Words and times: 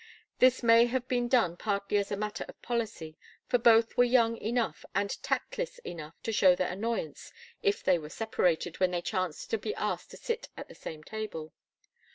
This 0.39 0.63
may 0.63 0.87
have 0.87 1.07
been 1.07 1.27
done 1.27 1.57
partly 1.57 1.97
as 1.97 2.11
a 2.11 2.17
matter 2.17 2.43
of 2.47 2.59
policy, 2.63 3.19
for 3.45 3.59
both 3.59 3.97
were 3.97 4.03
young 4.03 4.35
enough 4.37 4.83
and 4.95 5.11
tactless 5.21 5.77
enough 5.85 6.15
to 6.23 6.31
show 6.31 6.55
their 6.55 6.71
annoyance 6.71 7.31
if 7.61 7.83
they 7.83 7.99
were 7.99 8.09
separated 8.09 8.79
when 8.79 8.89
they 8.89 9.03
chanced 9.03 9.51
to 9.51 9.59
be 9.59 9.75
asked 9.75 10.09
to 10.09 10.17
sit 10.17 10.49
at 10.57 10.67
the 10.67 10.73
same 10.73 11.03
table. 11.03 11.53